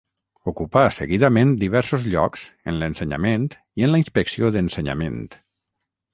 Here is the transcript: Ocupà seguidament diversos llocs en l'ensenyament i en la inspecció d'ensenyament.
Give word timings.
Ocupà 0.51 0.85
seguidament 0.95 1.51
diversos 1.63 2.07
llocs 2.13 2.47
en 2.73 2.81
l'ensenyament 2.85 3.47
i 3.83 3.87
en 3.91 3.95
la 3.95 4.01
inspecció 4.05 4.53
d'ensenyament. 4.57 5.23